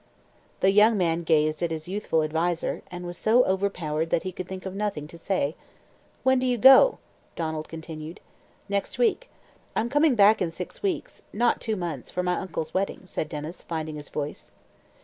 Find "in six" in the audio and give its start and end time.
10.41-10.81